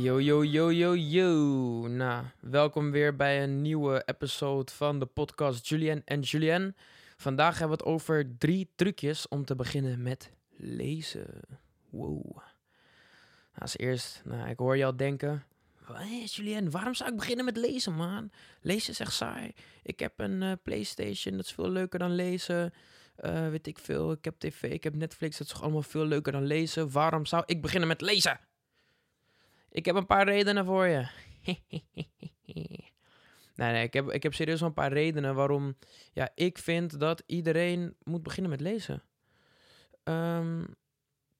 Yo, 0.00 0.20
yo, 0.20 0.44
yo, 0.44 0.70
yo, 0.70 0.94
yo. 0.94 1.88
Nou, 1.88 2.24
welkom 2.40 2.90
weer 2.90 3.16
bij 3.16 3.42
een 3.42 3.62
nieuwe 3.62 4.02
episode 4.06 4.72
van 4.72 4.98
de 4.98 5.06
podcast 5.06 5.68
Julien 5.68 6.02
en 6.04 6.20
Julien. 6.20 6.76
Vandaag 7.16 7.58
hebben 7.58 7.78
we 7.78 7.84
het 7.84 7.92
over 7.92 8.36
drie 8.38 8.70
trucjes 8.74 9.28
om 9.28 9.44
te 9.44 9.54
beginnen 9.54 10.02
met 10.02 10.30
lezen. 10.56 11.40
Wow. 11.90 12.36
Nou, 12.36 12.42
als 13.58 13.78
eerst, 13.78 14.22
nou, 14.24 14.48
ik 14.48 14.58
hoor 14.58 14.76
je 14.76 14.84
al 14.84 14.96
denken... 14.96 15.44
Hé, 15.92 16.24
Julien, 16.24 16.70
waarom 16.70 16.94
zou 16.94 17.10
ik 17.10 17.16
beginnen 17.16 17.44
met 17.44 17.56
lezen, 17.56 17.94
man? 17.94 18.30
Lezen 18.60 18.92
is 18.92 19.00
echt 19.00 19.12
saai. 19.12 19.52
Ik 19.82 19.98
heb 19.98 20.12
een 20.16 20.42
eh, 20.42 20.52
Playstation, 20.62 21.36
dat 21.36 21.44
is 21.44 21.52
veel 21.52 21.70
leuker 21.70 21.98
dan 21.98 22.14
lezen. 22.14 22.72
Eh, 23.16 23.48
weet 23.48 23.66
ik 23.66 23.78
veel, 23.78 24.12
ik 24.12 24.24
heb 24.24 24.38
tv, 24.38 24.62
ik 24.62 24.84
heb 24.84 24.94
Netflix, 24.94 25.38
dat 25.38 25.46
is 25.46 25.60
allemaal 25.60 25.82
veel 25.82 26.04
leuker 26.04 26.32
dan 26.32 26.46
lezen. 26.46 26.90
Waarom 26.90 27.26
zou 27.26 27.42
ik 27.46 27.62
beginnen 27.62 27.88
met 27.88 28.00
lezen? 28.00 28.40
Ik 29.70 29.84
heb 29.84 29.94
een 29.94 30.06
paar 30.06 30.24
redenen 30.24 30.64
voor 30.64 30.86
je. 30.86 31.08
nee, 33.54 33.72
nee, 33.72 33.82
ik 33.82 33.92
heb, 33.92 34.10
ik 34.10 34.22
heb 34.22 34.34
serieus 34.34 34.60
wel 34.60 34.68
een 34.68 34.74
paar 34.74 34.92
redenen 34.92 35.34
waarom 35.34 35.76
ja, 36.12 36.30
ik 36.34 36.58
vind 36.58 37.00
dat 37.00 37.22
iedereen 37.26 37.96
moet 38.02 38.22
beginnen 38.22 38.50
met 38.50 38.60
lezen. 38.60 39.02
Ehm, 40.02 40.64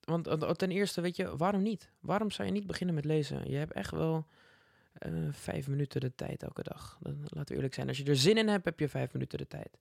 want 0.03 0.57
ten 0.57 0.71
eerste, 0.71 1.01
weet 1.01 1.15
je, 1.15 1.37
waarom 1.37 1.61
niet? 1.61 1.91
Waarom 1.99 2.31
zou 2.31 2.47
je 2.47 2.53
niet 2.53 2.67
beginnen 2.67 2.95
met 2.95 3.05
lezen? 3.05 3.49
Je 3.49 3.57
hebt 3.57 3.73
echt 3.73 3.91
wel 3.91 4.25
eh, 4.93 5.11
vijf 5.31 5.67
minuten 5.67 6.01
de 6.01 6.15
tijd 6.15 6.43
elke 6.43 6.63
dag. 6.63 6.97
Laten 7.01 7.47
we 7.47 7.55
eerlijk 7.55 7.73
zijn. 7.73 7.87
Als 7.87 7.97
je 7.97 8.03
er 8.03 8.15
zin 8.15 8.37
in 8.37 8.47
hebt, 8.47 8.65
heb 8.65 8.79
je 8.79 8.89
vijf 8.89 9.13
minuten 9.13 9.37
de 9.37 9.47
tijd. 9.47 9.77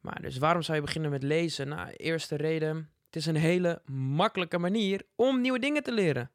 Maar 0.00 0.22
dus 0.22 0.38
waarom 0.38 0.62
zou 0.62 0.76
je 0.76 0.84
beginnen 0.84 1.10
met 1.10 1.22
lezen? 1.22 1.68
Nou, 1.68 1.90
eerste 1.90 2.36
reden. 2.36 2.90
Het 3.06 3.16
is 3.16 3.26
een 3.26 3.36
hele 3.36 3.82
makkelijke 3.92 4.58
manier 4.58 5.02
om 5.14 5.40
nieuwe 5.40 5.58
dingen 5.58 5.82
te 5.82 5.92
leren. 5.92 6.30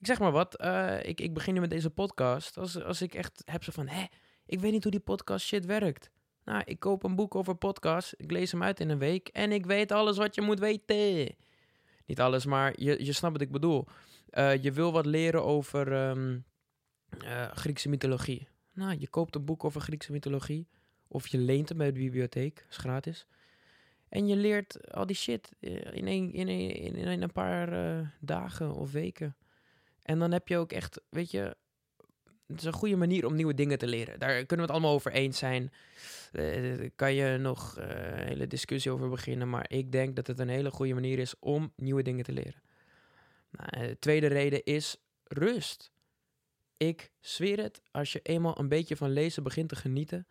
Ik 0.00 0.06
zeg 0.06 0.18
maar 0.18 0.32
wat, 0.32 0.62
uh, 0.62 1.02
ik, 1.02 1.20
ik 1.20 1.34
begin 1.34 1.54
nu 1.54 1.60
met 1.60 1.70
deze 1.70 1.90
podcast. 1.90 2.58
Als, 2.58 2.82
als 2.82 3.02
ik 3.02 3.14
echt 3.14 3.42
heb 3.44 3.64
zo 3.64 3.72
van, 3.72 3.88
hé, 3.88 4.04
ik 4.46 4.60
weet 4.60 4.72
niet 4.72 4.82
hoe 4.82 4.92
die 4.92 5.00
podcast 5.00 5.46
shit 5.46 5.66
werkt. 5.66 6.10
Nou, 6.44 6.62
ik 6.64 6.80
koop 6.80 7.02
een 7.02 7.14
boek 7.14 7.34
over 7.34 7.54
podcast, 7.54 8.14
ik 8.16 8.30
lees 8.30 8.52
hem 8.52 8.62
uit 8.62 8.80
in 8.80 8.88
een 8.90 8.98
week 8.98 9.28
en 9.28 9.52
ik 9.52 9.66
weet 9.66 9.92
alles 9.92 10.16
wat 10.16 10.34
je 10.34 10.40
moet 10.40 10.58
weten. 10.58 11.36
Niet 12.06 12.20
alles, 12.20 12.44
maar 12.44 12.72
je, 12.76 13.04
je 13.04 13.12
snapt 13.12 13.32
wat 13.32 13.42
ik 13.42 13.50
bedoel. 13.50 13.86
Uh, 14.30 14.62
je 14.62 14.72
wil 14.72 14.92
wat 14.92 15.06
leren 15.06 15.44
over 15.44 15.92
um, 15.92 16.44
uh, 17.24 17.50
Griekse 17.50 17.88
mythologie. 17.88 18.48
Nou, 18.72 18.96
je 18.98 19.08
koopt 19.08 19.34
een 19.34 19.44
boek 19.44 19.64
over 19.64 19.80
Griekse 19.80 20.12
mythologie. 20.12 20.68
Of 21.08 21.26
je 21.26 21.38
leent 21.38 21.68
hem 21.68 21.78
bij 21.78 21.92
de 21.92 21.98
bibliotheek, 21.98 22.66
is 22.70 22.76
gratis. 22.76 23.26
En 24.08 24.26
je 24.26 24.36
leert 24.36 24.92
al 24.92 25.06
die 25.06 25.16
shit 25.16 25.50
in 25.60 26.06
een, 26.06 26.32
in 26.32 26.48
een, 26.48 26.94
in 26.94 27.22
een 27.22 27.32
paar 27.32 28.12
dagen 28.20 28.74
of 28.74 28.92
weken. 28.92 29.36
En 30.08 30.18
dan 30.18 30.32
heb 30.32 30.48
je 30.48 30.56
ook 30.56 30.72
echt, 30.72 31.00
weet 31.08 31.30
je, 31.30 31.56
het 32.46 32.58
is 32.58 32.64
een 32.64 32.72
goede 32.72 32.96
manier 32.96 33.26
om 33.26 33.34
nieuwe 33.34 33.54
dingen 33.54 33.78
te 33.78 33.86
leren. 33.86 34.18
Daar 34.18 34.34
kunnen 34.34 34.56
we 34.56 34.62
het 34.62 34.70
allemaal 34.70 34.94
over 34.94 35.12
eens 35.12 35.38
zijn. 35.38 35.72
Uh, 36.32 36.88
kan 36.96 37.14
je 37.14 37.36
nog 37.38 37.78
uh, 37.78 37.84
een 37.84 38.26
hele 38.26 38.46
discussie 38.46 38.90
over 38.90 39.08
beginnen. 39.08 39.50
Maar 39.50 39.64
ik 39.70 39.92
denk 39.92 40.16
dat 40.16 40.26
het 40.26 40.38
een 40.38 40.48
hele 40.48 40.70
goede 40.70 40.94
manier 40.94 41.18
is 41.18 41.34
om 41.38 41.72
nieuwe 41.76 42.02
dingen 42.02 42.24
te 42.24 42.32
leren. 42.32 42.62
Nou, 43.50 43.86
de 43.86 43.98
tweede 43.98 44.26
reden 44.26 44.64
is 44.64 44.96
rust. 45.24 45.92
Ik 46.76 47.10
zweer 47.20 47.62
het, 47.62 47.80
als 47.90 48.12
je 48.12 48.20
eenmaal 48.22 48.58
een 48.58 48.68
beetje 48.68 48.96
van 48.96 49.10
lezen 49.10 49.42
begint 49.42 49.68
te 49.68 49.76
genieten. 49.76 50.26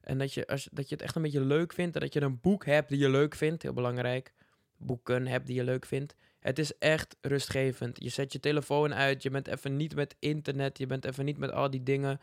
En 0.00 0.18
dat 0.18 0.34
je, 0.34 0.46
als, 0.46 0.68
dat 0.72 0.88
je 0.88 0.94
het 0.94 1.04
echt 1.04 1.16
een 1.16 1.22
beetje 1.22 1.44
leuk 1.44 1.72
vindt. 1.72 1.94
En 1.94 2.00
dat 2.00 2.12
je 2.12 2.20
een 2.20 2.40
boek 2.40 2.66
hebt 2.66 2.88
die 2.88 2.98
je 2.98 3.10
leuk 3.10 3.34
vindt, 3.34 3.62
heel 3.62 3.72
belangrijk. 3.72 4.32
Boeken 4.76 5.26
hebt 5.26 5.46
die 5.46 5.56
je 5.56 5.64
leuk 5.64 5.86
vindt. 5.86 6.16
Het 6.42 6.58
is 6.58 6.78
echt 6.78 7.16
rustgevend. 7.20 8.02
Je 8.02 8.08
zet 8.08 8.32
je 8.32 8.40
telefoon 8.40 8.94
uit. 8.94 9.22
Je 9.22 9.30
bent 9.30 9.48
even 9.48 9.76
niet 9.76 9.94
met 9.94 10.16
internet. 10.18 10.78
Je 10.78 10.86
bent 10.86 11.04
even 11.04 11.24
niet 11.24 11.38
met 11.38 11.52
al 11.52 11.70
die 11.70 11.82
dingen. 11.82 12.20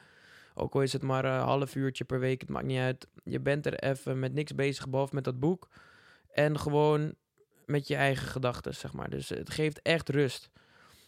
Ook 0.54 0.74
al 0.74 0.82
is 0.82 0.94
het 0.94 1.02
maar 1.02 1.26
een 1.26 1.42
half 1.42 1.76
uurtje 1.76 2.04
per 2.04 2.20
week. 2.20 2.42
Het 2.42 2.50
maakt 2.50 2.66
niet 2.66 2.80
uit. 2.80 3.08
Je 3.24 3.40
bent 3.40 3.66
er 3.66 3.80
even 3.80 4.20
met 4.20 4.34
niks 4.34 4.56
bezig 4.56 4.90
behalve 4.90 5.16
met 5.16 5.24
dat 5.24 5.40
boek. 5.40 5.68
En 6.32 6.60
gewoon 6.60 7.14
met 7.66 7.88
je 7.88 7.96
eigen 7.96 8.28
gedachten, 8.28 8.76
zeg 8.76 8.94
maar. 8.94 9.10
Dus 9.10 9.30
het 9.30 9.50
geeft 9.50 9.82
echt 9.82 10.10
rust. 10.10 10.50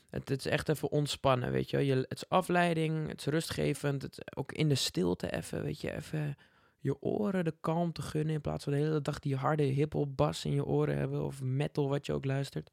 Het, 0.10 0.30
het, 0.30 0.46
is 0.46 0.52
echt 0.52 0.70
even 0.70 0.92
ontspannen, 0.92 1.52
weet 1.52 1.70
je. 1.70 1.86
je. 1.86 1.96
Het 1.96 2.12
is 2.12 2.30
afleiding, 2.30 3.08
het 3.08 3.20
is 3.20 3.26
rustgevend. 3.26 4.02
Het 4.02 4.36
ook 4.36 4.52
in 4.52 4.70
de 4.70 4.76
stilte 4.76 5.32
even, 5.32 5.64
weet 5.64 5.82
je. 5.82 5.96
Even 5.96 6.38
je 6.80 7.02
oren 7.02 7.44
de 7.44 7.56
kalmte 7.62 8.02
gunnen 8.02 8.34
in 8.34 8.42
plaats 8.42 8.64
van 8.64 8.74
de 8.74 8.80
hele 8.80 9.02
dag 9.02 9.20
die 9.20 9.36
harde 9.36 9.64
hiphop 9.64 10.18
bas 10.18 10.46
in 10.46 10.54
je 10.54 10.66
oren 10.66 10.98
hebben. 10.98 11.26
Of 11.26 11.42
metal, 11.42 11.90
wat 11.90 12.06
je 12.06 12.14
ook 12.14 12.26
luistert. 12.26 12.72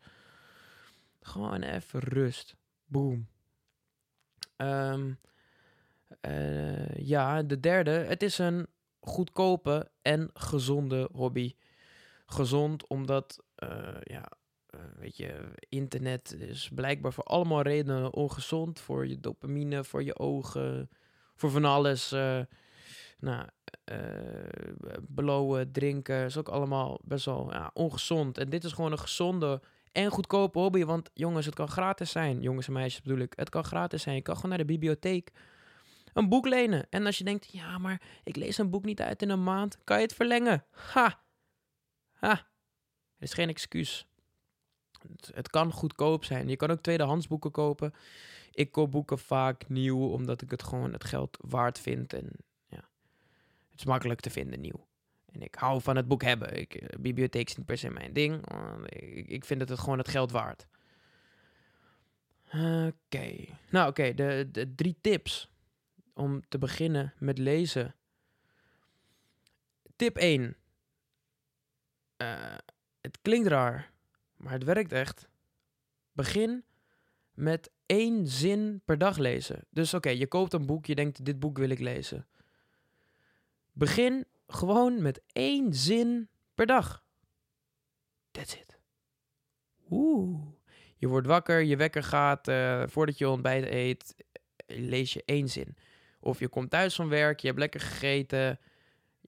Gewoon 1.28 1.62
even 1.62 2.00
rust. 2.00 2.56
Boom. 2.84 3.28
Um, 4.56 5.18
uh, 6.26 6.96
ja, 6.96 7.42
de 7.42 7.60
derde. 7.60 7.90
Het 7.90 8.22
is 8.22 8.38
een 8.38 8.66
goedkope 9.00 9.90
en 10.02 10.30
gezonde 10.34 11.08
hobby. 11.12 11.54
Gezond 12.26 12.86
omdat, 12.86 13.44
uh, 13.62 13.96
ja, 14.00 14.30
uh, 14.74 14.80
weet 14.96 15.16
je, 15.16 15.52
internet 15.68 16.32
is 16.32 16.70
blijkbaar 16.74 17.12
voor 17.12 17.24
allemaal 17.24 17.62
redenen 17.62 18.14
ongezond. 18.14 18.80
Voor 18.80 19.06
je 19.06 19.20
dopamine, 19.20 19.84
voor 19.84 20.02
je 20.02 20.18
ogen, 20.18 20.90
voor 21.34 21.50
van 21.50 21.64
alles. 21.64 22.10
nou, 23.18 23.48
blowen, 25.08 25.72
drinken, 25.72 26.24
is 26.24 26.36
ook 26.36 26.48
allemaal 26.48 27.00
best 27.04 27.24
wel 27.24 27.52
ja, 27.52 27.70
ongezond. 27.74 28.38
En 28.38 28.50
dit 28.50 28.64
is 28.64 28.72
gewoon 28.72 28.92
een 28.92 28.98
gezonde 28.98 29.60
en 29.92 30.10
goedkope 30.10 30.58
hobby. 30.58 30.84
Want 30.84 31.10
jongens, 31.14 31.46
het 31.46 31.54
kan 31.54 31.68
gratis 31.68 32.10
zijn. 32.10 32.40
Jongens 32.40 32.66
en 32.66 32.72
meisjes 32.72 33.02
bedoel 33.02 33.18
ik. 33.18 33.32
Het 33.36 33.48
kan 33.48 33.64
gratis 33.64 34.02
zijn. 34.02 34.14
Je 34.14 34.22
kan 34.22 34.34
gewoon 34.34 34.50
naar 34.50 34.58
de 34.58 34.64
bibliotheek 34.64 35.32
een 36.12 36.28
boek 36.28 36.46
lenen. 36.46 36.86
En 36.90 37.06
als 37.06 37.18
je 37.18 37.24
denkt, 37.24 37.52
ja, 37.52 37.78
maar 37.78 38.02
ik 38.24 38.36
lees 38.36 38.58
een 38.58 38.70
boek 38.70 38.84
niet 38.84 39.00
uit 39.00 39.22
in 39.22 39.30
een 39.30 39.42
maand, 39.42 39.78
kan 39.84 39.96
je 39.96 40.02
het 40.02 40.14
verlengen. 40.14 40.64
Ha! 40.70 41.22
Ha! 42.12 42.30
Er 43.16 43.24
is 43.24 43.32
geen 43.32 43.48
excuus. 43.48 44.06
Het, 45.08 45.30
het 45.34 45.50
kan 45.50 45.72
goedkoop 45.72 46.24
zijn. 46.24 46.48
Je 46.48 46.56
kan 46.56 46.70
ook 46.70 46.80
tweedehands 46.80 47.26
boeken 47.26 47.50
kopen. 47.50 47.94
Ik 48.50 48.72
koop 48.72 48.90
boeken 48.90 49.18
vaak 49.18 49.68
nieuw, 49.68 50.08
omdat 50.08 50.42
ik 50.42 50.50
het 50.50 50.62
gewoon 50.62 50.92
het 50.92 51.04
geld 51.04 51.38
waard 51.40 51.78
vind. 51.78 52.12
En 52.12 52.30
ja, 52.66 52.88
het 53.70 53.78
is 53.78 53.84
makkelijk 53.84 54.20
te 54.20 54.30
vinden 54.30 54.60
nieuw. 54.60 54.86
En 55.32 55.42
ik 55.42 55.54
hou 55.54 55.82
van 55.82 55.96
het 55.96 56.08
boek 56.08 56.22
hebben. 56.22 56.56
Ik, 56.56 56.96
bibliotheek 57.00 57.48
is 57.48 57.56
niet 57.56 57.66
per 57.66 57.78
se 57.78 57.90
mijn 57.90 58.12
ding. 58.12 58.46
Ik, 59.26 59.44
vind 59.44 59.60
het, 59.60 59.68
het 59.68 59.78
gewoon 59.78 59.98
het 59.98 60.08
geld 60.08 60.30
waard. 60.30 60.66
Oké. 62.52 63.44
Nou, 63.70 63.88
oké. 63.88 64.14
De, 64.14 64.72
drie 64.74 64.98
tips 65.00 65.50
om 66.14 66.48
te 66.48 66.58
beginnen 66.58 67.14
met 67.18 67.38
lezen. 67.38 67.94
Tip 69.96 70.16
1. 70.16 70.56
Uh, 72.22 72.56
het 73.00 73.18
klinkt 73.22 73.48
raar, 73.48 73.92
maar 74.36 74.52
het 74.52 74.64
werkt 74.64 74.92
echt. 74.92 75.28
Begin 76.12 76.64
met 77.32 77.70
één 77.86 78.26
zin 78.26 78.82
per 78.84 78.98
dag 78.98 79.16
lezen. 79.16 79.64
Dus 79.70 79.94
oké, 79.94 80.08
je 80.08 80.26
koopt 80.26 80.52
een 80.52 80.66
boek, 80.66 80.86
je 80.86 80.94
denkt 80.94 81.24
dit 81.24 81.38
boek 81.38 81.58
wil 81.58 81.68
ik 81.68 81.78
lezen. 81.78 82.26
Begin 83.72 84.26
gewoon 84.48 85.02
met 85.02 85.22
één 85.32 85.74
zin 85.74 86.28
per 86.54 86.66
dag. 86.66 87.04
That's 88.30 88.54
it. 88.54 88.78
Oeh. 89.90 90.56
Je 90.96 91.08
wordt 91.08 91.26
wakker, 91.26 91.62
je 91.62 91.76
wekker 91.76 92.02
gaat, 92.02 92.48
uh, 92.48 92.82
voordat 92.86 93.18
je 93.18 93.28
ontbijt 93.28 93.64
eet, 93.64 94.14
lees 94.66 95.12
je 95.12 95.22
één 95.24 95.48
zin. 95.48 95.76
Of 96.20 96.38
je 96.38 96.48
komt 96.48 96.70
thuis 96.70 96.94
van 96.94 97.08
werk, 97.08 97.40
je 97.40 97.46
hebt 97.46 97.58
lekker 97.58 97.80
gegeten, 97.80 98.60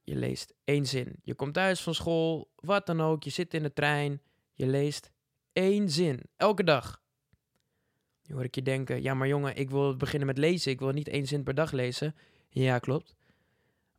je 0.05 0.17
leest 0.17 0.55
één 0.65 0.87
zin. 0.87 1.17
Je 1.23 1.35
komt 1.35 1.55
thuis 1.55 1.83
van 1.83 1.95
school, 1.95 2.53
wat 2.55 2.87
dan 2.87 3.01
ook, 3.01 3.23
je 3.23 3.31
zit 3.31 3.55
in 3.55 3.63
de 3.63 3.73
trein, 3.73 4.23
je 4.53 4.67
leest 4.67 5.11
één 5.53 5.91
zin. 5.91 6.21
Elke 6.37 6.65
dag. 6.65 7.03
Nu 8.23 8.35
hoor 8.35 8.45
ik 8.45 8.55
je 8.55 8.63
denken, 8.63 9.03
ja 9.03 9.15
maar 9.15 9.29
jongen, 9.29 9.57
ik 9.57 9.71
wil 9.71 9.97
beginnen 9.97 10.27
met 10.27 10.39
lezen, 10.39 10.73
ik 10.73 10.79
wil 10.79 10.91
niet 10.91 11.09
één 11.09 11.27
zin 11.27 11.43
per 11.43 11.55
dag 11.55 11.73
lezen. 11.73 12.15
Ja, 12.49 12.79
klopt. 12.79 13.17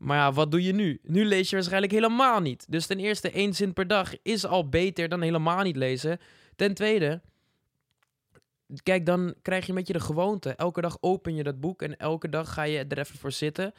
Maar 0.01 0.17
ja, 0.17 0.31
wat 0.31 0.51
doe 0.51 0.63
je 0.63 0.73
nu? 0.73 0.99
Nu 1.03 1.25
lees 1.25 1.49
je 1.49 1.55
waarschijnlijk 1.55 1.91
helemaal 1.91 2.39
niet. 2.39 2.65
Dus 2.69 2.85
ten 2.85 2.99
eerste, 2.99 3.31
één 3.31 3.53
zin 3.53 3.73
per 3.73 3.87
dag 3.87 4.13
is 4.23 4.45
al 4.45 4.69
beter 4.69 5.09
dan 5.09 5.21
helemaal 5.21 5.63
niet 5.63 5.75
lezen. 5.75 6.19
Ten 6.55 6.73
tweede, 6.73 7.21
kijk, 8.83 9.05
dan 9.05 9.33
krijg 9.41 9.63
je 9.63 9.69
een 9.69 9.77
beetje 9.77 9.93
de 9.93 9.99
gewoonte. 9.99 10.49
Elke 10.49 10.81
dag 10.81 10.97
open 11.01 11.35
je 11.35 11.43
dat 11.43 11.59
boek 11.59 11.81
en 11.81 11.97
elke 11.97 12.29
dag 12.29 12.53
ga 12.53 12.63
je 12.63 12.85
er 12.87 12.97
even 12.97 13.17
voor 13.17 13.31
zitten 13.31 13.73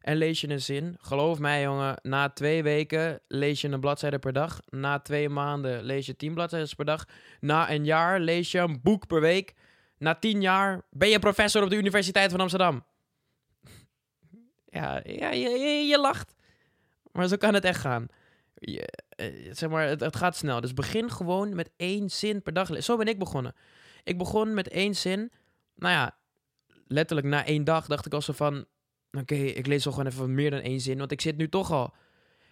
en 0.00 0.16
lees 0.16 0.40
je 0.40 0.48
een 0.48 0.60
zin. 0.60 0.96
Geloof 1.00 1.38
mij, 1.38 1.62
jongen, 1.62 1.98
na 2.02 2.28
twee 2.28 2.62
weken 2.62 3.20
lees 3.28 3.60
je 3.60 3.68
een 3.68 3.80
bladzijde 3.80 4.18
per 4.18 4.32
dag. 4.32 4.60
Na 4.68 4.98
twee 4.98 5.28
maanden 5.28 5.82
lees 5.82 6.06
je 6.06 6.16
tien 6.16 6.34
bladzijden 6.34 6.76
per 6.76 6.84
dag. 6.84 7.04
Na 7.40 7.70
een 7.70 7.84
jaar 7.84 8.20
lees 8.20 8.50
je 8.50 8.58
een 8.58 8.80
boek 8.82 9.06
per 9.06 9.20
week. 9.20 9.54
Na 9.98 10.14
tien 10.14 10.40
jaar 10.40 10.82
ben 10.90 11.08
je 11.08 11.18
professor 11.18 11.62
op 11.62 11.70
de 11.70 11.76
Universiteit 11.76 12.30
van 12.30 12.40
Amsterdam. 12.40 12.84
Ja, 14.74 15.00
ja 15.04 15.30
je, 15.30 15.48
je, 15.48 15.86
je 15.86 15.98
lacht. 15.98 16.34
Maar 17.12 17.28
zo 17.28 17.36
kan 17.36 17.54
het 17.54 17.64
echt 17.64 17.80
gaan. 17.80 18.06
Je, 18.54 18.88
eh, 19.08 19.52
zeg 19.52 19.70
maar, 19.70 19.88
het, 19.88 20.16
gaat 20.16 20.36
snel. 20.36 20.60
Dus 20.60 20.74
begin 20.74 21.10
gewoon 21.10 21.54
met 21.54 21.70
één 21.76 22.10
zin 22.10 22.42
per 22.42 22.52
dag. 22.52 22.82
Zo 22.82 22.96
ben 22.96 23.06
ik 23.06 23.18
begonnen. 23.18 23.54
Ik 24.04 24.18
begon 24.18 24.54
met 24.54 24.68
één 24.68 24.94
zin. 24.94 25.32
nou 25.74 25.92
ja, 25.92 26.16
letterlijk 26.86 27.26
na 27.26 27.44
één 27.44 27.64
dag 27.64 27.86
dacht 27.86 28.06
ik 28.06 28.14
al 28.14 28.22
zo 28.22 28.32
van... 28.32 28.64
Oké, 29.12 29.34
ik 29.34 29.66
lees 29.66 29.86
al 29.86 29.92
gewoon 29.92 30.06
even 30.06 30.34
meer 30.34 30.50
dan 30.50 30.60
één 30.60 30.80
zin, 30.80 30.98
want 30.98 31.12
ik 31.12 31.20
zit 31.20 31.36
nu 31.36 31.48
toch 31.48 31.70
al. 31.70 31.94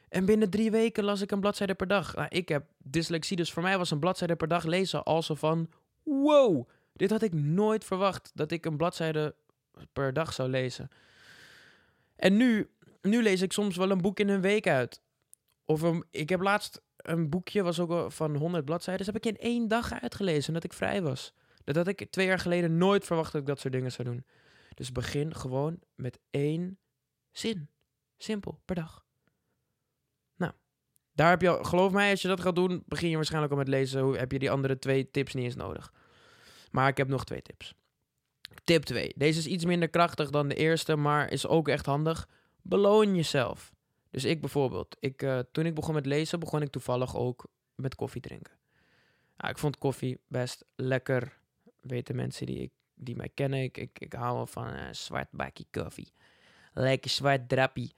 En 0.09 0.25
binnen 0.25 0.51
drie 0.51 0.71
weken 0.71 1.05
las 1.05 1.21
ik 1.21 1.31
een 1.31 1.41
bladzijde 1.41 1.75
per 1.75 1.87
dag. 1.87 2.15
Nou, 2.15 2.27
ik 2.29 2.49
heb 2.49 2.67
dyslexie, 2.79 3.37
dus 3.37 3.53
voor 3.53 3.63
mij 3.63 3.79
was 3.79 3.91
een 3.91 3.99
bladzijde 3.99 4.37
per 4.37 4.49
dag 4.49 4.65
lezen 4.65 5.03
al 5.03 5.23
zo 5.23 5.35
van... 5.35 5.71
Wow, 6.03 6.69
dit 6.93 7.11
had 7.11 7.23
ik 7.23 7.33
nooit 7.33 7.85
verwacht, 7.85 8.31
dat 8.35 8.51
ik 8.51 8.65
een 8.65 8.77
bladzijde 8.77 9.35
per 9.93 10.13
dag 10.13 10.33
zou 10.33 10.49
lezen. 10.49 10.91
En 12.23 12.37
nu, 12.37 12.71
nu 13.01 13.23
lees 13.23 13.43
ik 13.43 13.53
soms 13.53 13.77
wel 13.77 13.91
een 13.91 14.01
boek 14.01 14.21
in 14.21 14.29
een 14.29 14.41
week 14.41 14.67
uit. 14.67 15.03
Of 15.65 15.83
ik 16.11 16.29
heb 16.29 16.41
laatst 16.41 16.83
een 16.97 17.31
boekje, 17.31 17.63
was 17.63 17.81
ook 17.81 18.13
van 18.13 18.37
100 18.37 18.65
bladzijden, 18.65 19.07
heb 19.07 19.17
ik 19.17 19.27
in 19.27 19.37
één 19.37 19.69
dag 19.69 19.93
uitgelezen, 19.93 20.53
dat 20.53 20.65
ik 20.65 20.73
vrij 20.73 21.03
was. 21.03 21.35
Dat 21.65 21.77
had 21.77 21.89
ik 21.89 22.11
twee 22.11 22.27
jaar 22.27 22.39
geleden 22.39 22.77
nooit 22.77 23.05
verwacht 23.05 23.33
dat 23.33 23.41
ik 23.41 23.47
dat 23.47 23.61
soort 23.61 23.73
dingen 23.73 23.93
zou 23.93 24.09
doen. 24.09 24.27
Dus 24.75 24.93
begin 24.93 25.35
gewoon 25.35 25.81
met 25.95 26.19
één 26.31 26.79
zin. 27.31 27.71
Simpel, 28.17 28.61
per 28.65 28.75
dag. 28.75 29.05
Nou, 30.37 30.53
daar 31.13 31.31
heb 31.31 31.41
je, 31.41 31.59
geloof 31.65 31.93
mij, 31.93 32.11
als 32.11 32.23
je 32.23 32.29
dat 32.29 32.41
gaat 32.41 32.57
doen, 32.57 32.83
begin 32.87 33.09
je 33.09 33.17
waarschijnlijk 33.17 33.53
al 33.53 33.59
met 33.59 33.69
lezen. 33.69 34.13
Heb 34.13 34.33
je 34.33 34.39
die 34.39 34.51
andere 34.51 34.79
twee 34.79 35.11
tips 35.11 35.35
niet 35.35 35.45
eens 35.45 35.57
nodig. 35.57 35.93
Maar 36.71 36.89
ik 36.89 36.97
heb 36.97 37.09
nog 37.09 37.25
twee 37.25 37.43
tips. 37.43 37.75
Tip 38.65 38.83
2. 38.83 39.13
Deze 39.17 39.39
is 39.39 39.47
iets 39.47 39.65
minder 39.65 39.89
krachtig 39.89 40.31
dan 40.31 40.49
de 40.49 40.55
eerste, 40.55 40.97
maar 40.97 41.31
is 41.31 41.47
ook 41.47 41.69
echt 41.69 41.87
handig. 41.87 42.29
Beloon 42.63 43.15
jezelf. 43.15 43.73
Dus 44.11 44.25
ik 44.25 44.41
bijvoorbeeld, 44.41 44.97
ik, 45.01 45.23
uh, 45.23 45.39
toen 45.53 45.67
ik 45.67 45.75
begon 45.75 45.95
met 45.95 46.07
lezen, 46.07 46.41
begon 46.41 46.63
ik 46.63 46.71
toevallig 46.71 47.17
ook 47.17 47.47
met 47.75 47.95
koffie 47.95 48.21
drinken. 48.21 48.53
Ja, 49.37 49.49
ik 49.49 49.59
vond 49.59 49.79
koffie 49.79 50.21
best 50.27 50.65
lekker. 50.77 51.39
Weten 51.81 52.17
mensen 52.17 52.47
die, 52.47 52.59
ik, 52.59 52.71
die 52.95 53.17
mij 53.17 53.31
kennen, 53.35 53.63
ik, 53.63 53.79
ik, 53.79 53.99
ik 53.99 54.13
hou 54.13 54.49
van 54.49 54.75
uh, 54.75 54.81
zwart 54.91 55.31
bakje 55.31 55.65
koffie. 55.71 56.13
Lekker 56.73 57.11
zwart 57.11 57.49
drappie. 57.49 57.95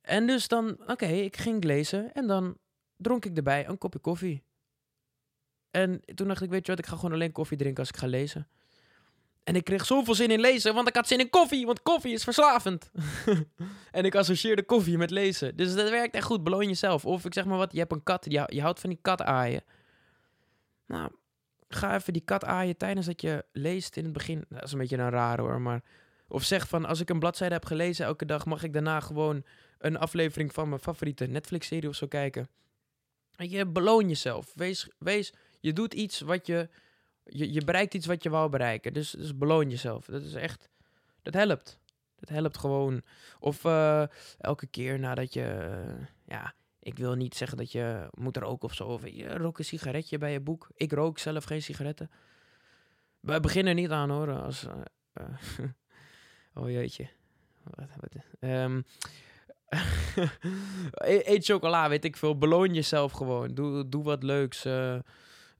En 0.00 0.26
dus 0.26 0.48
dan, 0.48 0.76
oké, 0.86 1.06
ik 1.06 1.36
ging 1.36 1.64
lezen 1.64 2.14
en 2.14 2.26
dan 2.26 2.58
dronk 2.96 3.24
ik 3.24 3.36
erbij 3.36 3.68
een 3.68 3.78
kopje 3.78 3.98
koffie. 3.98 4.42
En 5.70 6.00
toen 6.14 6.28
dacht 6.28 6.42
ik, 6.42 6.50
weet 6.50 6.66
je 6.66 6.72
wat, 6.72 6.80
ik 6.80 6.86
ga 6.86 6.96
gewoon 6.96 7.12
alleen 7.12 7.32
koffie 7.32 7.56
drinken 7.56 7.80
als 7.80 7.88
ik 7.88 7.96
ga 7.96 8.06
lezen. 8.06 8.48
En 9.46 9.56
ik 9.56 9.64
kreeg 9.64 9.86
zoveel 9.86 10.14
zin 10.14 10.30
in 10.30 10.40
lezen, 10.40 10.74
want 10.74 10.88
ik 10.88 10.94
had 10.94 11.08
zin 11.08 11.20
in 11.20 11.30
koffie, 11.30 11.66
want 11.66 11.82
koffie 11.82 12.12
is 12.12 12.24
verslavend. 12.24 12.90
en 13.90 14.04
ik 14.04 14.14
associeerde 14.14 14.62
koffie 14.62 14.98
met 14.98 15.10
lezen. 15.10 15.56
Dus 15.56 15.74
dat 15.74 15.90
werkt 15.90 16.14
echt 16.14 16.24
goed, 16.24 16.44
beloon 16.44 16.66
jezelf. 16.66 17.04
Of 17.04 17.24
ik 17.24 17.34
zeg 17.34 17.44
maar 17.44 17.58
wat, 17.58 17.72
je 17.72 17.78
hebt 17.78 17.92
een 17.92 18.02
kat, 18.02 18.24
je, 18.28 18.42
je 18.46 18.60
houdt 18.60 18.80
van 18.80 18.90
die 18.90 18.98
kat 19.02 19.22
aaien. 19.22 19.64
Nou, 20.86 21.10
ga 21.68 21.94
even 21.94 22.12
die 22.12 22.22
kat 22.24 22.44
aaien 22.44 22.76
tijdens 22.76 23.06
dat 23.06 23.20
je 23.20 23.44
leest 23.52 23.96
in 23.96 24.04
het 24.04 24.12
begin. 24.12 24.44
Dat 24.48 24.62
is 24.62 24.72
een 24.72 24.78
beetje 24.78 24.96
een 24.96 25.10
raar 25.10 25.38
hoor, 25.38 25.60
maar... 25.60 25.82
Of 26.28 26.44
zeg 26.44 26.68
van, 26.68 26.84
als 26.84 27.00
ik 27.00 27.10
een 27.10 27.18
bladzijde 27.18 27.54
heb 27.54 27.64
gelezen 27.64 28.06
elke 28.06 28.24
dag, 28.24 28.46
mag 28.46 28.62
ik 28.62 28.72
daarna 28.72 29.00
gewoon 29.00 29.44
een 29.78 29.98
aflevering 29.98 30.52
van 30.52 30.68
mijn 30.68 30.80
favoriete 30.80 31.26
Netflix-serie 31.26 31.88
of 31.88 31.94
zo 31.94 32.06
kijken. 32.06 32.48
Je 33.36 33.66
beloon 33.66 34.08
jezelf. 34.08 34.52
Wees, 34.54 34.88
wees, 34.98 35.32
je 35.60 35.72
doet 35.72 35.94
iets 35.94 36.20
wat 36.20 36.46
je 36.46 36.68
je, 37.28 37.52
je 37.52 37.64
bereikt 37.64 37.94
iets 37.94 38.06
wat 38.06 38.22
je 38.22 38.30
wou 38.30 38.50
bereiken. 38.50 38.92
Dus, 38.92 39.10
dus 39.10 39.36
beloon 39.36 39.70
jezelf. 39.70 40.04
Dat 40.06 40.22
is 40.22 40.34
echt. 40.34 40.68
Dat 41.22 41.34
helpt. 41.34 41.78
Dat 42.16 42.28
helpt 42.28 42.58
gewoon. 42.58 43.02
Of 43.38 43.64
uh, 43.64 44.04
elke 44.38 44.66
keer 44.66 44.98
nadat 44.98 45.32
je. 45.32 45.68
Uh, 45.88 46.06
ja, 46.24 46.54
ik 46.80 46.98
wil 46.98 47.14
niet 47.14 47.34
zeggen 47.34 47.58
dat 47.58 47.72
je 47.72 48.08
moet 48.10 48.36
roken 48.36 48.68
of 48.68 48.74
zo. 48.74 48.84
Of 48.84 49.08
je 49.08 49.36
rook 49.36 49.58
een 49.58 49.64
sigaretje 49.64 50.18
bij 50.18 50.32
je 50.32 50.40
boek. 50.40 50.68
Ik 50.74 50.92
rook 50.92 51.18
zelf 51.18 51.44
geen 51.44 51.62
sigaretten. 51.62 52.10
We 53.20 53.40
beginnen 53.40 53.74
niet 53.74 53.90
aan 53.90 54.10
hoor. 54.10 54.40
Als, 54.40 54.64
uh, 54.64 55.68
oh 56.64 56.70
jeetje. 56.70 57.08
Wat, 57.62 57.88
wat, 58.00 58.22
um, 58.40 58.84
eet 61.32 61.44
chocola, 61.44 61.88
weet 61.88 62.04
ik 62.04 62.16
veel. 62.16 62.38
Beloon 62.38 62.74
jezelf 62.74 63.12
gewoon. 63.12 63.54
Doe, 63.54 63.88
doe 63.88 64.04
wat 64.04 64.22
leuks. 64.22 64.66
Uh, 64.66 64.98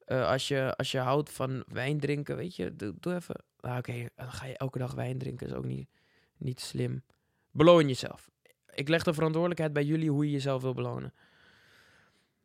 als, 0.06 0.48
je, 0.48 0.74
als 0.76 0.90
je 0.90 0.98
houdt 0.98 1.32
van 1.32 1.64
wijn 1.66 2.00
drinken, 2.00 2.36
weet 2.36 2.56
je, 2.56 2.76
doe, 2.76 3.14
even. 3.14 3.44
Ah, 3.60 3.76
Oké, 3.76 4.08
dan 4.14 4.32
ga 4.32 4.46
je 4.46 4.56
elke 4.56 4.78
dag 4.78 4.94
wijn 4.94 5.18
drinken, 5.18 5.46
is 5.46 5.52
ook 5.52 5.64
niet, 5.64 5.88
niet 6.36 6.60
slim. 6.60 7.02
Beloon 7.50 7.88
jezelf. 7.88 8.30
Ik 8.74 8.88
leg 8.88 9.02
de 9.02 9.14
verantwoordelijkheid 9.14 9.72
bij 9.72 9.84
jullie 9.84 10.10
hoe 10.10 10.24
je 10.24 10.30
jezelf 10.30 10.62
wil 10.62 10.74
belonen. 10.74 11.14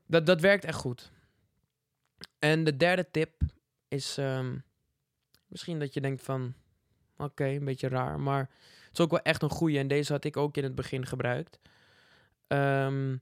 Dat, 0.05 0.25
dat 0.25 0.41
werkt 0.41 0.65
echt 0.65 0.77
goed. 0.77 1.11
En 2.39 2.63
de 2.63 2.77
derde 2.77 3.07
tip 3.11 3.41
is 3.87 4.17
um, 4.17 4.63
misschien 5.47 5.79
dat 5.79 5.93
je 5.93 6.01
denkt 6.01 6.23
van, 6.23 6.53
oké, 7.17 7.45
een 7.45 7.65
beetje 7.65 7.87
raar, 7.87 8.19
maar 8.19 8.39
het 8.39 8.93
is 8.93 8.99
ook 8.99 9.11
wel 9.11 9.21
echt 9.21 9.41
een 9.41 9.49
goede. 9.49 9.77
En 9.77 9.87
deze 9.87 10.11
had 10.11 10.23
ik 10.23 10.37
ook 10.37 10.57
in 10.57 10.63
het 10.63 10.75
begin 10.75 11.05
gebruikt. 11.05 11.59
Um, 12.47 13.21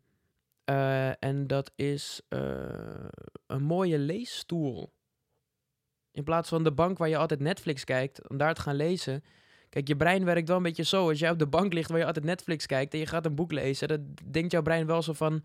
uh, 0.69 1.23
en 1.23 1.47
dat 1.47 1.71
is 1.75 2.21
uh, 2.29 2.39
een 3.47 3.63
mooie 3.63 3.97
leesstoel. 3.97 4.93
In 6.11 6.23
plaats 6.23 6.49
van 6.49 6.63
de 6.63 6.71
bank 6.71 6.97
waar 6.97 7.09
je 7.09 7.17
altijd 7.17 7.39
Netflix 7.39 7.83
kijkt, 7.83 8.29
om 8.29 8.37
daar 8.37 8.53
te 8.53 8.61
gaan 8.61 8.75
lezen. 8.75 9.23
Kijk, 9.69 9.87
je 9.87 9.95
brein 9.95 10.25
werkt 10.25 10.47
wel 10.47 10.57
een 10.57 10.63
beetje 10.63 10.83
zo. 10.83 11.09
Als 11.09 11.19
jij 11.19 11.29
op 11.29 11.39
de 11.39 11.47
bank 11.47 11.73
ligt 11.73 11.89
waar 11.89 11.99
je 11.99 12.05
altijd 12.05 12.25
Netflix 12.25 12.65
kijkt 12.65 12.93
en 12.93 12.99
je 12.99 13.05
gaat 13.05 13.25
een 13.25 13.35
boek 13.35 13.51
lezen, 13.51 13.87
dan 13.87 14.13
denkt 14.25 14.51
jouw 14.51 14.61
brein 14.61 14.85
wel 14.85 15.01
zo 15.01 15.13
van: 15.13 15.43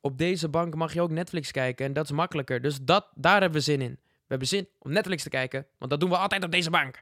op 0.00 0.18
deze 0.18 0.48
bank 0.48 0.74
mag 0.74 0.92
je 0.92 1.00
ook 1.00 1.10
Netflix 1.10 1.50
kijken 1.50 1.86
en 1.86 1.92
dat 1.92 2.04
is 2.04 2.10
makkelijker. 2.10 2.60
Dus 2.60 2.78
dat, 2.82 3.08
daar 3.14 3.40
hebben 3.40 3.58
we 3.58 3.64
zin 3.64 3.80
in. 3.80 3.98
We 4.00 4.26
hebben 4.26 4.48
zin 4.48 4.68
om 4.78 4.92
Netflix 4.92 5.22
te 5.22 5.28
kijken, 5.28 5.66
want 5.78 5.90
dat 5.90 6.00
doen 6.00 6.10
we 6.10 6.16
altijd 6.16 6.44
op 6.44 6.50
deze 6.50 6.70
bank. 6.70 7.00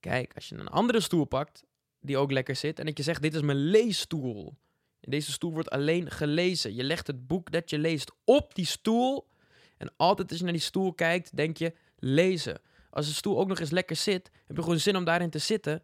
Kijk, 0.00 0.34
als 0.34 0.48
je 0.48 0.56
een 0.56 0.68
andere 0.68 1.00
stoel 1.00 1.24
pakt, 1.24 1.64
die 2.00 2.16
ook 2.16 2.30
lekker 2.30 2.56
zit, 2.56 2.78
en 2.78 2.86
dat 2.86 2.96
je 2.96 3.02
zegt: 3.02 3.22
Dit 3.22 3.34
is 3.34 3.40
mijn 3.40 3.58
leesstoel. 3.58 4.56
Deze 5.06 5.32
stoel 5.32 5.52
wordt 5.52 5.70
alleen 5.70 6.10
gelezen. 6.10 6.74
Je 6.74 6.84
legt 6.84 7.06
het 7.06 7.26
boek 7.26 7.52
dat 7.52 7.70
je 7.70 7.78
leest 7.78 8.12
op 8.24 8.54
die 8.54 8.66
stoel. 8.66 9.28
En 9.76 9.92
altijd 9.96 10.28
als 10.28 10.38
je 10.38 10.44
naar 10.44 10.52
die 10.52 10.62
stoel 10.62 10.94
kijkt, 10.94 11.36
denk 11.36 11.56
je 11.56 11.74
lezen. 11.98 12.60
Als 12.90 13.06
de 13.06 13.14
stoel 13.14 13.38
ook 13.38 13.48
nog 13.48 13.60
eens 13.60 13.70
lekker 13.70 13.96
zit, 13.96 14.30
heb 14.46 14.56
je 14.56 14.62
gewoon 14.62 14.80
zin 14.80 14.96
om 14.96 15.04
daarin 15.04 15.30
te 15.30 15.38
zitten. 15.38 15.82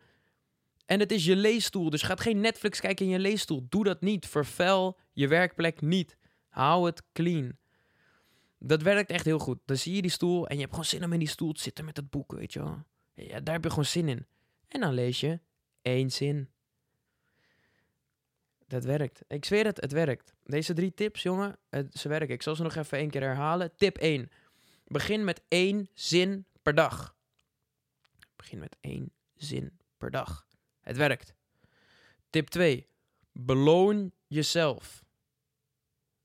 En 0.86 1.00
het 1.00 1.12
is 1.12 1.24
je 1.24 1.36
leesstoel, 1.36 1.90
dus 1.90 2.02
gaat 2.02 2.20
geen 2.20 2.40
Netflix 2.40 2.80
kijken 2.80 3.06
in 3.06 3.12
je 3.12 3.18
leesstoel. 3.18 3.66
Doe 3.68 3.84
dat 3.84 4.00
niet. 4.00 4.26
Vervuil 4.26 4.98
je 5.12 5.28
werkplek 5.28 5.80
niet. 5.80 6.16
Hou 6.48 6.86
het 6.86 7.02
clean. 7.12 7.56
Dat 8.58 8.82
werkt 8.82 9.10
echt 9.10 9.24
heel 9.24 9.38
goed. 9.38 9.58
Dan 9.64 9.76
zie 9.76 9.94
je 9.94 10.02
die 10.02 10.10
stoel 10.10 10.46
en 10.46 10.54
je 10.54 10.60
hebt 10.60 10.72
gewoon 10.72 10.88
zin 10.88 11.04
om 11.04 11.12
in 11.12 11.18
die 11.18 11.28
stoel 11.28 11.52
te 11.52 11.60
zitten 11.62 11.84
met 11.84 11.94
dat 11.94 12.10
boek, 12.10 12.32
weet 12.32 12.52
je 12.52 12.58
wel. 12.58 12.82
Ja, 13.14 13.40
daar 13.40 13.54
heb 13.54 13.64
je 13.64 13.70
gewoon 13.70 13.84
zin 13.84 14.08
in. 14.08 14.26
En 14.68 14.80
dan 14.80 14.94
lees 14.94 15.20
je 15.20 15.40
één 15.82 16.10
zin. 16.10 16.51
Dat 18.72 18.84
werkt. 18.84 19.22
Ik 19.28 19.44
zweer 19.44 19.64
het, 19.64 19.80
het 19.80 19.92
werkt. 19.92 20.34
Deze 20.44 20.74
drie 20.74 20.94
tips, 20.94 21.22
jongen, 21.22 21.58
het, 21.68 21.94
ze 21.94 22.08
werken. 22.08 22.34
Ik 22.34 22.42
zal 22.42 22.56
ze 22.56 22.62
nog 22.62 22.74
even 22.74 22.98
één 22.98 23.10
keer 23.10 23.20
herhalen. 23.20 23.76
Tip 23.76 23.96
1. 23.96 24.30
Begin 24.86 25.24
met 25.24 25.42
één 25.48 25.88
zin 25.94 26.46
per 26.62 26.74
dag. 26.74 27.16
Begin 28.36 28.58
met 28.58 28.76
één 28.80 29.12
zin 29.34 29.78
per 29.96 30.10
dag. 30.10 30.46
Het 30.80 30.96
werkt. 30.96 31.34
Tip 32.30 32.48
2. 32.48 32.86
Beloon 33.32 34.12
jezelf. 34.26 35.04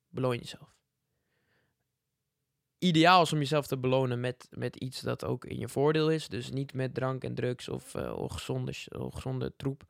Beloon 0.09 0.37
jezelf. 0.37 0.75
Ideaal 2.77 3.21
is 3.21 3.33
om 3.33 3.39
jezelf 3.39 3.67
te 3.67 3.77
belonen 3.77 4.19
met, 4.19 4.47
met 4.51 4.75
iets 4.75 5.01
dat 5.01 5.25
ook 5.25 5.45
in 5.45 5.59
je 5.59 5.67
voordeel 5.67 6.11
is. 6.11 6.27
Dus 6.27 6.49
niet 6.49 6.73
met 6.73 6.93
drank 6.93 7.23
en 7.23 7.35
drugs 7.35 7.69
of 7.69 7.95
uh, 7.95 8.17
ongezonde, 8.17 8.73
ongezonde 8.97 9.53
troep. 9.55 9.85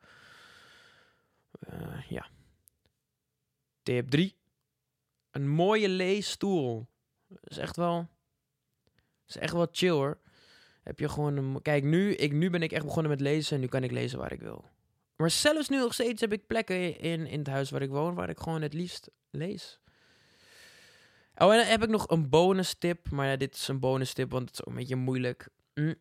Uh, 1.72 2.08
ja, 2.08 2.28
Tip 3.88 4.10
3. 4.10 4.34
Een 5.30 5.48
mooie 5.48 5.88
leesstoel. 5.88 6.86
Dat 7.26 7.50
is 7.50 7.56
echt 7.56 7.76
wel... 7.76 8.08
is 9.26 9.36
echt 9.36 9.52
wel 9.52 9.66
chill 9.70 9.90
hoor. 9.90 10.18
Heb 10.82 10.98
je 10.98 11.08
gewoon 11.08 11.36
een... 11.36 11.62
Kijk, 11.62 11.84
nu, 11.84 12.14
ik, 12.14 12.32
nu 12.32 12.50
ben 12.50 12.62
ik 12.62 12.72
echt 12.72 12.84
begonnen 12.84 13.10
met 13.10 13.20
lezen 13.20 13.54
en 13.54 13.60
nu 13.60 13.66
kan 13.66 13.84
ik 13.84 13.90
lezen 13.90 14.18
waar 14.18 14.32
ik 14.32 14.40
wil. 14.40 14.64
Maar 15.16 15.30
zelfs 15.30 15.68
nu 15.68 15.78
nog 15.78 15.94
steeds 15.94 16.20
heb 16.20 16.32
ik 16.32 16.46
plekken 16.46 16.98
in, 16.98 17.26
in 17.26 17.38
het 17.38 17.48
huis 17.48 17.70
waar 17.70 17.82
ik 17.82 17.90
woon 17.90 18.14
waar 18.14 18.28
ik 18.28 18.38
gewoon 18.38 18.62
het 18.62 18.72
liefst 18.72 19.10
lees. 19.30 19.80
Oh, 21.34 21.52
en 21.52 21.58
dan 21.58 21.66
heb 21.66 21.82
ik 21.82 21.88
nog 21.88 22.10
een 22.10 22.28
bonus 22.28 22.74
tip. 22.74 23.10
Maar 23.10 23.26
ja, 23.26 23.36
dit 23.36 23.54
is 23.54 23.68
een 23.68 23.80
bonus 23.80 24.12
tip, 24.12 24.30
want 24.30 24.48
het 24.48 24.52
is 24.52 24.60
ook 24.60 24.72
een 24.72 24.78
beetje 24.78 24.96
moeilijk. 24.96 25.48
Hm. 25.74 25.94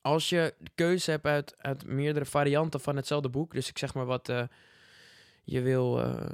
Als 0.00 0.28
je 0.28 0.54
keuze 0.74 1.10
hebt 1.10 1.26
uit, 1.26 1.54
uit 1.58 1.86
meerdere 1.86 2.24
varianten 2.24 2.80
van 2.80 2.96
hetzelfde 2.96 3.28
boek. 3.28 3.52
Dus 3.52 3.68
ik 3.68 3.78
zeg 3.78 3.94
maar 3.94 4.06
wat. 4.06 4.28
Uh, 4.28 4.42
je 5.44 5.60
wil. 5.60 6.00
Uh, 6.00 6.26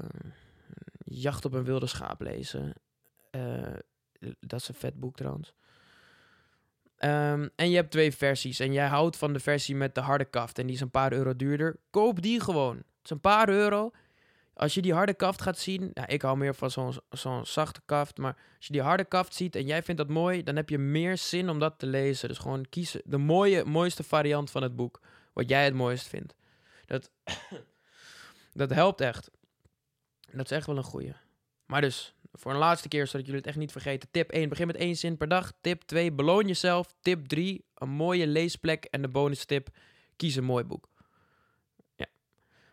Jacht 1.21 1.45
op 1.45 1.53
een 1.53 1.65
wilde 1.65 1.87
schaap 1.87 2.21
lezen. 2.21 2.75
Uh, 3.31 3.63
dat 4.41 4.61
is 4.61 4.69
een 4.69 4.75
vet 4.75 5.01
boek 5.01 5.17
trouwens. 5.17 5.53
Um, 7.01 7.51
en 7.57 7.71
je 7.71 7.77
hebt 7.77 7.91
twee 7.91 8.13
versies. 8.13 8.61
En 8.61 8.73
jij 8.73 8.87
houdt 8.87 9.17
van 9.17 9.33
de 9.33 9.41
versie 9.41 9.77
met 9.77 9.95
de 9.95 10.01
harde 10.01 10.25
kaft. 10.25 10.59
En 10.59 10.67
die 10.67 10.75
is 10.75 10.81
een 10.81 10.91
paar 10.91 11.13
euro 11.13 11.37
duurder. 11.37 11.77
Koop 11.91 12.23
die 12.23 12.41
gewoon. 12.41 12.77
Het 12.77 13.05
is 13.05 13.11
een 13.11 13.21
paar 13.21 13.49
euro. 13.49 13.91
als 14.55 14.75
je 14.75 14.83
die 14.83 14.95
harde 14.95 15.15
kaft 15.15 15.43
gaat 15.43 15.59
zien, 15.59 15.91
ja, 15.95 16.07
ik 16.07 16.23
hou 16.23 16.39
meer 16.39 16.55
van 16.55 16.71
zo'n 16.71 16.93
zo'n 17.11 17.47
zachte 17.47 17.81
kaft, 17.85 18.19
maar 18.19 18.37
als 18.57 18.67
je 18.67 18.73
die 18.73 18.83
harde 18.83 19.05
kaft 19.05 19.35
ziet 19.35 19.57
en 19.57 19.67
jij 19.67 19.83
vindt 19.83 20.01
dat 20.01 20.11
mooi, 20.11 20.43
dan 20.43 20.57
heb 20.57 20.69
je 20.69 20.79
meer 20.79 21.17
zin 21.17 21.49
om 21.49 21.59
dat 21.59 21.79
te 21.79 21.87
lezen. 21.87 22.29
Dus 22.29 22.39
gewoon 22.39 22.67
kiezen 22.69 23.01
de 23.05 23.19
mooie, 23.19 23.65
mooiste 23.65 24.03
variant 24.03 24.51
van 24.51 24.63
het 24.63 24.77
boek, 24.77 25.01
wat 25.33 25.49
jij 25.49 25.65
het 25.65 25.75
mooist 25.75 26.07
vindt. 26.07 26.35
Dat, 26.87 27.11
dat 28.53 28.71
helpt 28.71 29.01
echt. 29.01 29.31
Dat 30.33 30.45
is 30.45 30.57
echt 30.57 30.67
wel 30.67 30.77
een 30.77 30.83
goeie. 30.83 31.13
Maar 31.67 31.81
dus, 31.81 32.15
voor 32.33 32.53
een 32.53 32.59
laatste 32.59 32.89
keer, 32.89 33.07
zodat 33.07 33.27
jullie 33.27 33.41
het 33.41 33.49
echt 33.49 33.59
niet 33.59 33.73
vergeten. 33.73 34.09
Tip 34.11 34.31
1, 34.31 34.49
begin 34.49 34.67
met 34.67 34.77
één 34.77 34.97
zin 34.97 35.17
per 35.17 35.29
dag. 35.29 35.53
Tip 35.61 35.83
2, 35.83 36.13
beloon 36.13 36.47
jezelf. 36.47 36.95
Tip 37.01 37.27
3, 37.27 37.65
een 37.75 37.89
mooie 37.89 38.27
leesplek. 38.27 38.85
En 38.85 39.03
de 39.03 39.09
bonus 39.09 39.45
tip, 39.45 39.69
kies 40.17 40.37
een 40.37 40.45
mooi 40.45 40.65
boek. 40.65 40.89
Ja. 41.97 42.07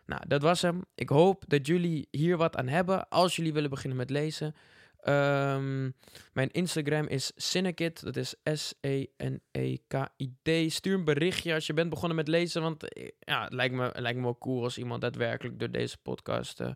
Nou, 0.06 0.22
dat 0.28 0.42
was 0.42 0.62
hem. 0.62 0.84
Ik 0.94 1.08
hoop 1.08 1.44
dat 1.46 1.66
jullie 1.66 2.08
hier 2.10 2.36
wat 2.36 2.56
aan 2.56 2.68
hebben. 2.68 3.08
Als 3.08 3.36
jullie 3.36 3.52
willen 3.52 3.70
beginnen 3.70 3.98
met 3.98 4.10
lezen. 4.10 4.54
Um, 5.08 5.94
mijn 6.32 6.50
Instagram 6.50 7.06
is 7.06 7.32
Cinekit. 7.36 8.02
Dat 8.02 8.16
is 8.16 8.34
S-E-N-E-K-I-D. 8.44 10.72
Stuur 10.72 10.94
een 10.94 11.04
berichtje 11.04 11.54
als 11.54 11.66
je 11.66 11.72
bent 11.72 11.90
begonnen 11.90 12.16
met 12.16 12.28
lezen. 12.28 12.62
Want 12.62 12.88
eh, 12.88 13.08
ja, 13.18 13.44
het 13.44 13.52
lijkt 13.52 13.74
me, 13.74 13.90
lijkt 13.94 14.18
me 14.18 14.24
wel 14.24 14.38
cool 14.38 14.62
als 14.62 14.78
iemand 14.78 15.00
daadwerkelijk 15.00 15.58
door 15.58 15.70
deze 15.70 15.98
podcast 15.98 16.60
uh, 16.60 16.70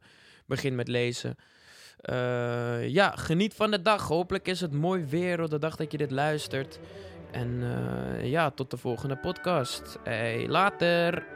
begint 0.51 0.77
met 0.77 0.89
lezen. 0.89 1.37
Uh, 2.11 2.89
ja, 2.89 3.11
geniet 3.11 3.55
van 3.55 3.71
de 3.71 3.83
dag. 3.83 4.09
Hopelijk 4.09 4.49
is 4.49 4.61
het 4.61 4.73
mooi 4.73 5.05
weer 5.05 5.43
op 5.43 5.51
de 5.51 5.59
dag 5.59 5.77
dat 5.77 5.93
je 5.93 5.99
dit 5.99 6.11
luistert. 6.11 6.79
En 7.31 7.63
ja, 8.23 8.51
tot 8.51 8.71
de 8.71 8.77
volgende 8.77 9.17
podcast. 9.17 9.99
Hey, 10.05 10.49
later. 10.49 11.27